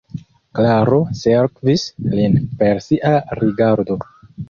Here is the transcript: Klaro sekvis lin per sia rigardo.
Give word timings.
Klaro 0.59 1.01
sekvis 1.19 1.85
lin 2.17 2.41
per 2.65 2.85
sia 2.89 3.17
rigardo. 3.45 4.05